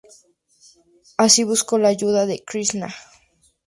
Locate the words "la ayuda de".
1.77-2.43